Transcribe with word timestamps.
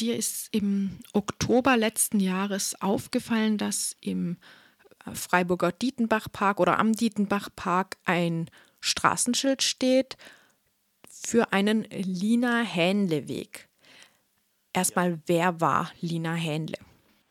Dir 0.00 0.16
ist 0.16 0.54
im 0.54 0.98
Oktober 1.12 1.76
letzten 1.76 2.18
Jahres 2.18 2.80
aufgefallen, 2.80 3.58
dass 3.58 3.96
im 4.00 4.38
äh, 5.06 5.14
Freiburger 5.14 5.70
Dietenbachpark 5.70 6.58
oder 6.58 6.80
am 6.80 6.92
Dietenbachpark 6.92 7.96
ein 8.04 8.50
Straßenschild 8.80 9.62
steht 9.62 10.16
für 11.08 11.52
einen 11.52 11.84
Lina 11.90 12.62
Hähnle-Weg. 12.62 13.68
Erstmal, 14.72 15.20
wer 15.26 15.60
war 15.60 15.92
Lina 16.00 16.34
Hähnle? 16.34 16.78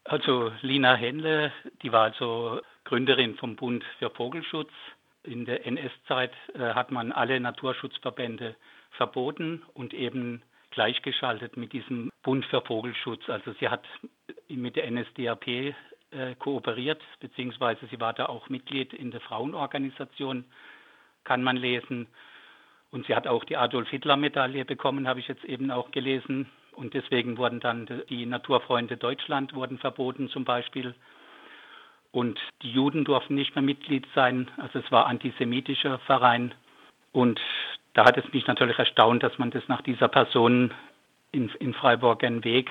Also 0.06 0.52
Lina 0.62 0.96
Hähnle, 0.96 1.52
die 1.82 1.92
war 1.92 2.04
also 2.04 2.62
Gründerin 2.86 3.36
vom 3.36 3.58
Bund 3.58 3.84
für 4.00 4.10
Vogelschutz. 4.10 4.72
In 5.24 5.46
der 5.46 5.66
NS-Zeit 5.66 6.32
äh, 6.54 6.74
hat 6.74 6.92
man 6.92 7.12
alle 7.12 7.40
Naturschutzverbände 7.40 8.56
verboten 8.92 9.64
und 9.74 9.94
eben 9.94 10.42
gleichgeschaltet 10.74 11.58
mit 11.58 11.74
diesem 11.74 12.12
Bund 12.24 12.46
für 12.46 12.62
Vogelschutz. 12.62 13.30
Also 13.30 13.54
sie 13.60 13.70
hat 13.70 13.84
mit 14.48 14.76
der 14.76 14.90
NSDAP 14.90 15.48
äh, 15.48 16.36
kooperiert, 16.38 17.02
beziehungsweise 17.20 17.88
sie 17.88 18.00
war 18.00 18.14
da 18.14 18.28
auch 18.28 18.50
Mitglied 18.50 18.94
in 18.94 19.12
der 19.12 19.22
Frauenorganisation, 19.22 20.46
kann 21.24 21.44
man 21.44 21.58
lesen. 21.58 22.08
Und 22.92 23.08
sie 23.08 23.16
hat 23.16 23.26
auch 23.26 23.44
die 23.44 23.58
Adolf-Hitler-Medaille 23.58 24.66
bekommen, 24.66 25.08
habe 25.08 25.20
ich 25.20 25.28
jetzt 25.28 25.44
eben 25.46 25.72
auch 25.72 25.90
gelesen. 25.92 26.48
Und 26.74 26.94
deswegen 26.94 27.38
wurden 27.38 27.60
dann 27.60 27.88
die 28.10 28.26
Naturfreunde 28.26 28.98
Deutschland 28.98 29.54
wurden 29.54 29.80
verboten 29.80 30.30
zum 30.30 30.44
Beispiel. 30.46 30.94
Und 32.12 32.40
die 32.62 32.72
Juden 32.72 33.06
durften 33.06 33.34
nicht 33.34 33.56
mehr 33.56 33.64
Mitglied 33.64 34.06
sein. 34.14 34.52
Also 34.58 34.80
es 34.80 34.92
war 34.92 35.08
antisemitischer 35.08 35.98
Verein. 36.00 36.54
Und 37.12 37.40
da 37.94 38.06
hat 38.06 38.18
es 38.18 38.34
mich 38.34 38.48
natürlich 38.48 38.78
erstaunt, 38.80 39.24
dass 39.24 39.38
man 39.38 39.52
das 39.52 39.64
nach 39.68 39.82
dieser 39.82 40.08
Person 40.08 40.74
in, 41.32 41.50
in 41.60 41.74
Freiburg 41.74 42.24
einen 42.24 42.44
Weg 42.44 42.70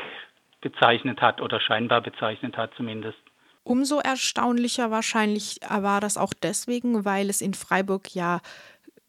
bezeichnet 0.61 1.21
hat 1.21 1.41
oder 1.41 1.61
scheinbar 1.61 2.01
bezeichnet 2.01 2.57
hat 2.57 2.73
zumindest. 2.77 3.19
Umso 3.65 4.01
erstaunlicher 4.01 4.91
wahrscheinlich 4.91 5.61
war 5.69 6.01
das 6.01 6.17
auch 6.17 6.35
deswegen, 6.35 7.05
weil 7.05 7.31
es 7.31 7.41
in 7.41 7.55
Freiburg 7.55 8.15
ja 8.15 8.41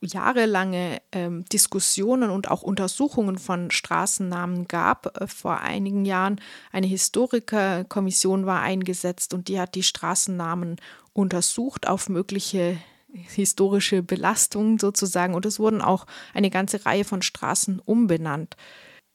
jahrelange 0.02 1.02
ähm, 1.12 1.46
Diskussionen 1.46 2.30
und 2.30 2.52
auch 2.52 2.62
Untersuchungen 2.62 3.38
von 3.38 3.72
Straßennamen 3.72 4.68
gab. 4.68 5.28
Vor 5.30 5.62
einigen 5.62 6.06
Jahren 6.06 6.42
eine 6.72 6.88
Historikerkommission 6.88 8.46
war 8.46 8.62
eingesetzt 8.62 9.34
und 9.34 9.48
die 9.48 9.60
hat 9.60 9.76
die 9.76 9.84
Straßennamen 9.84 10.76
untersucht 11.14 11.88
auf 11.88 12.10
mögliche 12.10 12.78
historische 13.14 14.04
Belastungen 14.04 14.80
sozusagen 14.80 15.34
und 15.34 15.46
es 15.46 15.60
wurden 15.60 15.82
auch 15.82 16.06
eine 16.34 16.50
ganze 16.50 16.86
Reihe 16.86 17.06
von 17.06 17.22
Straßen 17.22 17.80
umbenannt. 17.80 18.56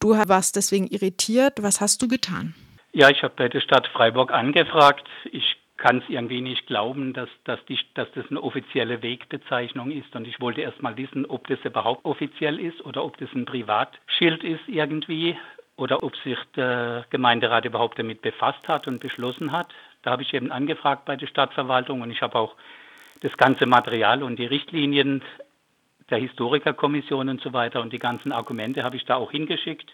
Du 0.00 0.10
warst 0.10 0.56
deswegen 0.56 0.86
irritiert. 0.86 1.62
Was 1.62 1.80
hast 1.80 2.00
du 2.02 2.08
getan? 2.08 2.54
Ja, 2.92 3.10
ich 3.10 3.22
habe 3.22 3.34
bei 3.36 3.48
der 3.48 3.60
Stadt 3.60 3.88
Freiburg 3.88 4.32
angefragt. 4.32 5.06
Ich 5.30 5.56
kann 5.76 5.98
es 5.98 6.04
irgendwie 6.08 6.40
nicht 6.40 6.66
glauben, 6.66 7.12
dass, 7.12 7.28
dass, 7.44 7.64
die, 7.66 7.78
dass 7.94 8.08
das 8.12 8.24
eine 8.30 8.42
offizielle 8.42 9.02
Wegbezeichnung 9.02 9.90
ist. 9.90 10.14
Und 10.14 10.26
ich 10.26 10.40
wollte 10.40 10.60
erst 10.60 10.82
mal 10.82 10.96
wissen, 10.96 11.26
ob 11.26 11.46
das 11.46 11.58
überhaupt 11.64 12.04
offiziell 12.04 12.58
ist 12.58 12.84
oder 12.84 13.04
ob 13.04 13.16
das 13.18 13.32
ein 13.34 13.44
Privatschild 13.44 14.42
ist 14.44 14.62
irgendwie 14.66 15.36
oder 15.76 16.02
ob 16.02 16.16
sich 16.16 16.36
der 16.56 17.06
Gemeinderat 17.10 17.64
überhaupt 17.64 17.98
damit 17.98 18.22
befasst 18.22 18.66
hat 18.66 18.88
und 18.88 18.98
beschlossen 18.98 19.52
hat. 19.52 19.72
Da 20.02 20.10
habe 20.10 20.22
ich 20.22 20.34
eben 20.34 20.50
angefragt 20.50 21.04
bei 21.04 21.16
der 21.16 21.28
Stadtverwaltung 21.28 22.02
und 22.02 22.10
ich 22.10 22.22
habe 22.22 22.36
auch 22.36 22.56
das 23.20 23.36
ganze 23.36 23.66
Material 23.66 24.22
und 24.22 24.38
die 24.38 24.46
Richtlinien 24.46 25.22
der 26.10 26.18
Historikerkommission 26.18 27.28
und 27.28 27.40
so 27.40 27.52
weiter 27.52 27.80
und 27.80 27.92
die 27.92 27.98
ganzen 27.98 28.32
Argumente 28.32 28.82
habe 28.82 28.96
ich 28.96 29.04
da 29.04 29.16
auch 29.16 29.30
hingeschickt 29.30 29.92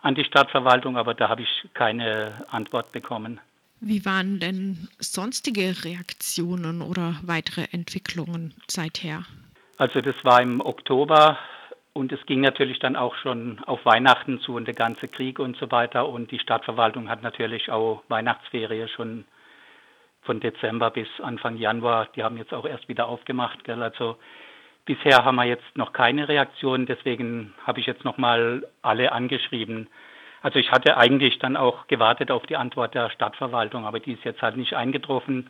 an 0.00 0.14
die 0.14 0.24
Stadtverwaltung, 0.24 0.96
aber 0.96 1.14
da 1.14 1.28
habe 1.28 1.42
ich 1.42 1.68
keine 1.74 2.46
Antwort 2.50 2.92
bekommen. 2.92 3.40
Wie 3.80 4.04
waren 4.04 4.40
denn 4.40 4.88
sonstige 4.98 5.84
Reaktionen 5.84 6.82
oder 6.82 7.16
weitere 7.22 7.66
Entwicklungen 7.70 8.54
seither? 8.66 9.24
Also 9.76 10.00
das 10.00 10.16
war 10.24 10.42
im 10.42 10.60
Oktober 10.60 11.38
und 11.92 12.12
es 12.12 12.24
ging 12.26 12.40
natürlich 12.40 12.80
dann 12.80 12.96
auch 12.96 13.14
schon 13.16 13.60
auf 13.64 13.84
Weihnachten 13.84 14.40
zu 14.40 14.54
und 14.54 14.66
der 14.66 14.74
ganze 14.74 15.06
Krieg 15.08 15.38
und 15.38 15.56
so 15.56 15.70
weiter. 15.70 16.08
Und 16.08 16.30
die 16.30 16.38
Stadtverwaltung 16.38 17.08
hat 17.08 17.22
natürlich 17.22 17.70
auch 17.70 18.02
Weihnachtsferie 18.08 18.88
schon 18.88 19.24
von 20.28 20.40
Dezember 20.40 20.90
bis 20.90 21.08
Anfang 21.22 21.56
Januar. 21.56 22.08
Die 22.14 22.22
haben 22.22 22.36
jetzt 22.36 22.52
auch 22.52 22.66
erst 22.66 22.86
wieder 22.86 23.08
aufgemacht. 23.08 23.64
Gell? 23.64 23.82
Also 23.82 24.18
bisher 24.84 25.24
haben 25.24 25.36
wir 25.36 25.44
jetzt 25.44 25.74
noch 25.74 25.94
keine 25.94 26.28
Reaktion. 26.28 26.84
Deswegen 26.84 27.54
habe 27.66 27.80
ich 27.80 27.86
jetzt 27.86 28.04
nochmal 28.04 28.66
alle 28.82 29.12
angeschrieben. 29.12 29.88
Also 30.42 30.58
ich 30.58 30.70
hatte 30.70 30.98
eigentlich 30.98 31.38
dann 31.38 31.56
auch 31.56 31.86
gewartet 31.86 32.30
auf 32.30 32.44
die 32.44 32.58
Antwort 32.58 32.94
der 32.94 33.08
Stadtverwaltung, 33.08 33.86
aber 33.86 34.00
die 34.00 34.12
ist 34.12 34.24
jetzt 34.24 34.42
halt 34.42 34.58
nicht 34.58 34.74
eingetroffen. 34.74 35.48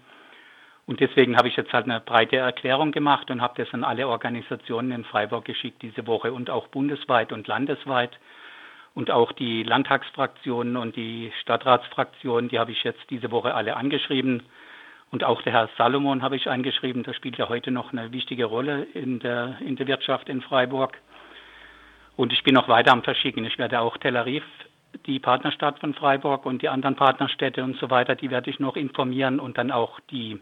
Und 0.86 1.00
deswegen 1.00 1.36
habe 1.36 1.48
ich 1.48 1.56
jetzt 1.56 1.72
halt 1.72 1.86
eine 1.86 2.00
breite 2.00 2.36
Erklärung 2.36 2.92
gemacht 2.92 3.32
und 3.32 3.42
habe 3.42 3.60
das 3.60 3.74
an 3.74 3.82
alle 3.82 4.06
Organisationen 4.06 4.92
in 4.92 5.04
Freiburg 5.04 5.44
geschickt 5.44 5.82
diese 5.82 6.06
Woche 6.06 6.32
und 6.32 6.50
auch 6.50 6.68
bundesweit 6.68 7.32
und 7.32 7.48
landesweit. 7.48 8.16
Und 8.94 9.10
auch 9.10 9.32
die 9.32 9.64
Landtagsfraktionen 9.64 10.76
und 10.76 10.94
die 10.94 11.32
Stadtratsfraktionen, 11.42 12.48
die 12.48 12.60
habe 12.60 12.70
ich 12.70 12.84
jetzt 12.84 13.10
diese 13.10 13.32
Woche 13.32 13.54
alle 13.54 13.76
angeschrieben. 13.76 14.44
Und 15.10 15.24
auch 15.24 15.42
der 15.42 15.52
Herr 15.52 15.70
Salomon 15.78 16.22
habe 16.22 16.36
ich 16.36 16.48
angeschrieben. 16.48 17.02
Der 17.02 17.14
spielt 17.14 17.38
ja 17.38 17.48
heute 17.48 17.70
noch 17.70 17.92
eine 17.92 18.12
wichtige 18.12 18.44
Rolle 18.44 18.84
in 18.94 19.20
der, 19.20 19.58
in 19.60 19.76
der 19.76 19.86
Wirtschaft 19.86 20.28
in 20.28 20.42
Freiburg. 20.42 20.98
Und 22.16 22.32
ich 22.32 22.42
bin 22.42 22.54
noch 22.54 22.68
weiter 22.68 22.92
am 22.92 23.02
Verschicken. 23.02 23.44
Ich 23.44 23.58
werde 23.58 23.80
auch 23.80 23.96
Tel 23.96 24.16
Aviv 24.16 24.44
die 25.06 25.18
Partnerstadt 25.18 25.78
von 25.78 25.94
Freiburg 25.94 26.46
und 26.46 26.62
die 26.62 26.68
anderen 26.68 26.96
Partnerstädte 26.96 27.62
und 27.62 27.78
so 27.78 27.90
weiter, 27.90 28.14
die 28.14 28.30
werde 28.30 28.50
ich 28.50 28.58
noch 28.58 28.76
informieren 28.76 29.40
und 29.40 29.58
dann 29.58 29.70
auch 29.70 30.00
die 30.10 30.40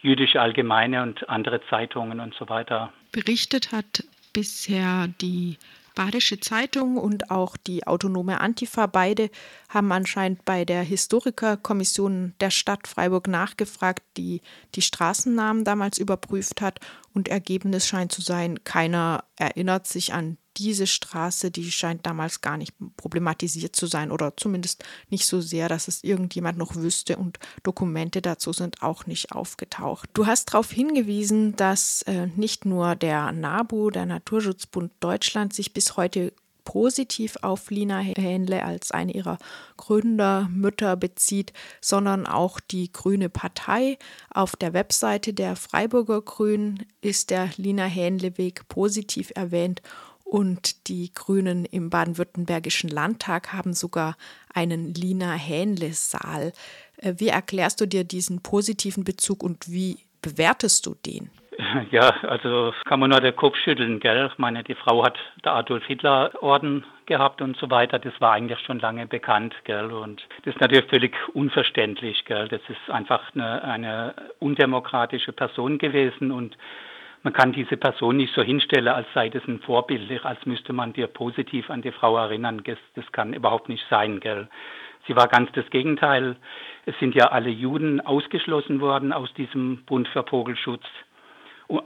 jüdische 0.00 0.40
Allgemeine 0.40 1.02
und 1.02 1.28
andere 1.28 1.60
Zeitungen 1.68 2.20
und 2.20 2.34
so 2.34 2.48
weiter. 2.48 2.92
Berichtet 3.12 3.72
hat 3.72 4.04
bisher 4.32 5.08
die 5.20 5.56
Badische 5.98 6.38
Zeitung 6.38 6.96
und 6.96 7.32
auch 7.32 7.56
die 7.56 7.84
autonome 7.88 8.40
Antifa, 8.40 8.86
beide 8.86 9.30
haben 9.68 9.90
anscheinend 9.90 10.44
bei 10.44 10.64
der 10.64 10.82
Historikerkommission 10.84 12.34
der 12.38 12.50
Stadt 12.50 12.86
Freiburg 12.86 13.26
nachgefragt, 13.26 14.04
die 14.16 14.40
die 14.76 14.82
Straßennamen 14.82 15.64
damals 15.64 15.98
überprüft 15.98 16.60
hat. 16.60 16.78
Und 17.14 17.26
Ergebnis 17.26 17.88
scheint 17.88 18.12
zu 18.12 18.22
sein, 18.22 18.62
keiner 18.62 19.24
erinnert 19.34 19.88
sich 19.88 20.14
an 20.14 20.38
diese 20.58 20.86
Straße, 20.86 21.50
die 21.50 21.70
scheint 21.70 22.06
damals 22.06 22.40
gar 22.40 22.56
nicht 22.56 22.74
problematisiert 22.96 23.76
zu 23.76 23.86
sein 23.86 24.10
oder 24.10 24.36
zumindest 24.36 24.84
nicht 25.10 25.26
so 25.26 25.40
sehr, 25.40 25.68
dass 25.68 25.88
es 25.88 26.04
irgendjemand 26.04 26.58
noch 26.58 26.74
wüsste 26.74 27.16
und 27.16 27.38
Dokumente 27.62 28.20
dazu 28.20 28.52
sind 28.52 28.82
auch 28.82 29.06
nicht 29.06 29.32
aufgetaucht. 29.32 30.10
Du 30.14 30.26
hast 30.26 30.52
darauf 30.52 30.70
hingewiesen, 30.70 31.56
dass 31.56 32.02
äh, 32.02 32.26
nicht 32.36 32.64
nur 32.64 32.96
der 32.96 33.32
NABU, 33.32 33.90
der 33.90 34.06
Naturschutzbund 34.06 34.92
Deutschland, 35.00 35.52
sich 35.54 35.72
bis 35.72 35.96
heute 35.96 36.32
positiv 36.68 37.38
auf 37.40 37.70
Lina 37.70 37.98
Hähnle 38.00 38.62
als 38.62 38.90
eine 38.90 39.12
ihrer 39.12 39.38
Gründermütter 39.78 40.96
bezieht, 40.96 41.54
sondern 41.80 42.26
auch 42.26 42.60
die 42.60 42.92
Grüne 42.92 43.30
Partei. 43.30 43.96
Auf 44.28 44.54
der 44.54 44.74
Webseite 44.74 45.32
der 45.32 45.56
Freiburger 45.56 46.20
Grünen 46.20 46.84
ist 47.00 47.30
der 47.30 47.48
Lina 47.56 47.86
Hähnle 47.86 48.36
Weg 48.36 48.68
positiv 48.68 49.32
erwähnt 49.34 49.80
und 50.28 50.88
die 50.88 51.10
Grünen 51.14 51.64
im 51.64 51.88
baden-württembergischen 51.88 52.90
Landtag 52.90 53.52
haben 53.52 53.72
sogar 53.72 54.16
einen 54.54 54.92
Lina 54.92 55.32
Hähnle-Saal. 55.32 56.52
Äh, 56.98 57.14
wie 57.16 57.28
erklärst 57.28 57.80
du 57.80 57.86
dir 57.86 58.04
diesen 58.04 58.42
positiven 58.42 59.04
Bezug 59.04 59.42
und 59.42 59.68
wie 59.68 59.98
bewertest 60.22 60.86
du 60.86 60.94
den? 60.94 61.30
Ja, 61.90 62.10
also 62.22 62.72
kann 62.84 63.00
man 63.00 63.10
nur 63.10 63.20
den 63.20 63.34
Kopf 63.34 63.56
schütteln, 63.56 63.98
gell? 63.98 64.30
Ich 64.30 64.38
meine, 64.38 64.62
die 64.62 64.76
Frau 64.76 65.04
hat 65.04 65.18
der 65.44 65.54
Adolf 65.54 65.84
Hitler 65.86 66.30
Orden 66.40 66.84
gehabt 67.06 67.42
und 67.42 67.56
so 67.56 67.68
weiter. 67.68 67.98
Das 67.98 68.12
war 68.20 68.32
eigentlich 68.34 68.60
schon 68.60 68.78
lange 68.78 69.08
bekannt, 69.08 69.56
gell? 69.64 69.90
Und 69.90 70.22
das 70.44 70.54
ist 70.54 70.60
natürlich 70.60 70.84
völlig 70.84 71.16
unverständlich, 71.34 72.24
gell? 72.26 72.46
Das 72.46 72.60
ist 72.68 72.90
einfach 72.90 73.34
eine, 73.34 73.64
eine 73.64 74.14
undemokratische 74.38 75.32
Person 75.32 75.78
gewesen 75.78 76.30
und 76.30 76.56
man 77.28 77.34
kann 77.34 77.52
diese 77.52 77.76
Person 77.76 78.16
nicht 78.16 78.32
so 78.32 78.40
hinstellen, 78.40 78.88
als 78.88 79.06
sei 79.12 79.28
das 79.28 79.46
ein 79.46 79.60
Vorbild, 79.60 80.24
als 80.24 80.46
müsste 80.46 80.72
man 80.72 80.94
dir 80.94 81.08
positiv 81.08 81.68
an 81.68 81.82
die 81.82 81.92
Frau 81.92 82.16
erinnern. 82.16 82.62
Das, 82.64 83.12
kann 83.12 83.34
überhaupt 83.34 83.68
nicht 83.68 83.84
sein, 83.90 84.18
gell. 84.20 84.48
Sie 85.06 85.14
war 85.14 85.28
ganz 85.28 85.52
das 85.52 85.68
Gegenteil. 85.68 86.36
Es 86.86 86.98
sind 87.00 87.14
ja 87.14 87.26
alle 87.26 87.50
Juden 87.50 88.00
ausgeschlossen 88.00 88.80
worden 88.80 89.12
aus 89.12 89.30
diesem 89.34 89.84
Bund 89.84 90.08
für 90.08 90.22
Vogelschutz. 90.22 90.84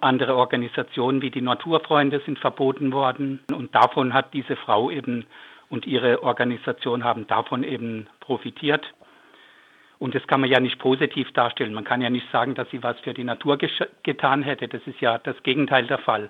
Andere 0.01 0.37
Organisationen 0.37 1.23
wie 1.23 1.33
die 1.33 1.43
Naturfreunde 1.43 2.21
sind 2.25 2.39
verboten 2.39 2.93
worden. 2.93 3.41
Und 3.53 3.75
davon 3.75 4.15
hat 4.15 4.33
diese 4.35 4.55
Frau 4.55 4.93
eben 4.93 5.27
und 5.71 5.89
ihre 5.89 6.23
Organisation 6.23 7.03
haben 7.03 7.27
davon 7.27 7.65
eben 7.65 8.07
profitiert. 8.21 8.87
Und 10.03 10.17
das 10.17 10.27
kann 10.27 10.41
man 10.41 10.51
ja 10.51 10.59
nicht 10.59 10.81
positiv 10.81 11.31
darstellen. 11.31 11.75
Man 11.75 11.85
kann 11.85 12.01
ja 12.01 12.11
nicht 12.11 12.29
sagen, 12.33 12.57
dass 12.57 12.69
sie 12.71 12.83
was 12.83 12.99
für 13.05 13.15
die 13.15 13.23
Natur 13.23 13.57
getan 14.03 14.43
hätte. 14.43 14.67
Das 14.67 14.85
ist 14.85 15.01
ja 15.01 15.19
das 15.19 15.41
Gegenteil 15.45 15.87
der 15.87 15.99
Fall. 15.99 16.29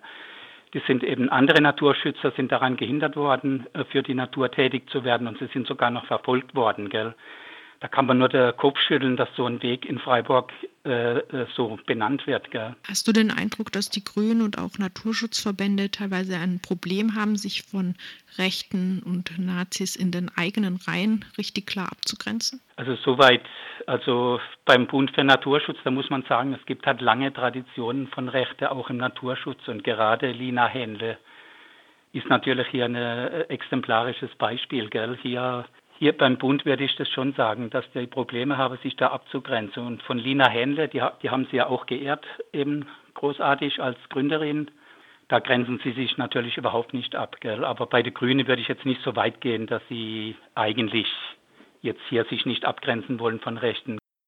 die 0.75 0.81
sind 0.81 1.03
eben 1.03 1.31
andere 1.31 1.63
Naturschützer 1.63 2.33
sind 2.33 2.53
daran 2.53 2.77
gehindert 2.77 3.17
worden, 3.17 3.67
äh, 3.73 3.85
für 3.85 4.03
die 4.03 4.15
Natur 4.15 4.51
tätig 4.51 4.91
zu 4.91 5.05
werden 5.05 5.27
und 5.27 5.39
sie 5.39 5.47
sind 5.47 5.67
sogar 5.67 5.91
noch 5.91 6.05
verfolgt 6.07 6.55
worden, 6.55 6.89
gell? 6.89 7.15
Da 7.83 7.89
kann 7.89 8.07
man 8.07 8.19
nur 8.19 8.29
den 8.29 8.57
Kopf 8.57 8.79
schütteln, 8.79 9.17
dass 9.17 9.29
so 9.35 9.45
ein 9.45 9.61
Weg 9.61 9.87
in 9.87 9.99
Freiburg 9.99 10.53
äh, 10.85 11.19
äh, 11.19 11.47
so 11.57 11.81
benannt 11.85 12.29
wird. 12.29 12.49
Gell. 12.53 12.77
Hast 12.89 13.09
du 13.09 13.13
den 13.13 13.33
Eindruck, 13.33 13.73
dass 13.73 13.91
die 13.91 14.05
Grünen 14.05 14.43
und 14.43 14.57
auch 14.57 14.79
Naturschutzverbände 14.79 15.91
teilweise 15.91 16.37
ein 16.37 16.61
Problem 16.63 17.17
haben, 17.17 17.35
sich 17.35 17.65
von 17.65 17.97
Rechten 18.39 19.03
und 19.05 19.37
Nazis 19.37 19.97
in 19.97 20.13
den 20.13 20.31
eigenen 20.37 20.77
Reihen 20.77 21.25
richtig 21.37 21.67
klar 21.67 21.91
abzugrenzen? 21.91 22.61
Also 22.77 22.95
soweit, 22.95 23.43
also 23.89 24.39
beim 24.65 24.87
Bund 24.87 25.11
für 25.11 25.25
Naturschutz, 25.25 25.79
da 25.83 25.91
muss 25.91 26.09
man 26.09 26.23
sagen, 26.29 26.55
es 26.55 26.65
gibt 26.67 26.87
halt 26.87 27.01
lange 27.01 27.33
Traditionen 27.33 28.07
von 28.07 28.29
Rechte 28.29 28.71
auch 28.71 28.91
im 28.91 28.99
Naturschutz 28.99 29.67
und 29.67 29.83
gerade 29.83 30.31
Lina 30.31 30.69
Händle 30.69 31.19
ist 32.13 32.29
natürlich 32.29 32.69
hier 32.69 32.85
ein 32.85 32.95
äh, 32.95 33.41
exemplarisches 33.49 34.31
Beispiel. 34.37 34.89
Gell? 34.89 35.19
Hier 35.21 35.65
hier 36.03 36.19
beim 36.19 36.37
Bund 36.37 36.65
würde 36.65 36.83
ich 36.83 36.97
das 36.97 37.09
schon 37.11 37.33
sagen, 37.35 37.71
dass 37.71 37.89
die 37.93 38.09
Probleme 38.09 38.59
haben, 38.59 38.77
sich 38.79 38.97
da 38.97 39.13
abzugrenzen. 39.13 39.87
Und 39.87 40.03
von 40.03 40.19
Lina 40.19 40.49
Händle, 40.49 40.89
die, 40.89 41.01
die 41.23 41.31
haben 41.31 41.47
sie 41.49 41.59
ja 41.59 41.69
auch 41.69 41.87
geehrt, 41.87 42.27
eben 42.53 42.89
großartig 43.15 43.81
als 43.81 43.97
Gründerin. 44.09 44.69
Da 45.29 45.39
grenzen 45.39 45.79
sie 45.85 45.93
sich 45.93 46.19
natürlich 46.19 46.57
überhaupt 46.57 46.93
nicht 46.93 47.15
ab. 47.15 47.37
Gell? 47.41 47.65
Aber 47.65 47.87
bei 47.87 48.03
den 48.03 48.15
Grünen 48.15 48.49
würde 48.49 48.61
ich 48.61 48.67
jetzt 48.67 48.85
nicht 48.85 49.01
so 49.03 49.15
weit 49.15 49.41
gehen, 49.41 49.69
dass 49.69 49.81
sie 49.89 50.35
eigentlich 50.57 51.07
jetzt 51.83 52.03
hier 52.09 52.25
sich 52.25 52.47
nicht 52.47 52.65
abgrenzen 52.65 53.21
wollen 53.21 53.39
von 53.39 53.57
Rechten. 53.57 54.02